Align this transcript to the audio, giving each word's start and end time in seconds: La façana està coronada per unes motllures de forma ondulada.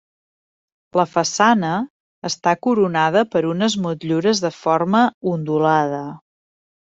La 0.99 1.03
façana 1.09 1.73
està 2.29 2.53
coronada 2.67 3.23
per 3.35 3.43
unes 3.51 3.77
motllures 3.85 4.43
de 4.47 4.53
forma 4.63 5.05
ondulada. 5.35 6.03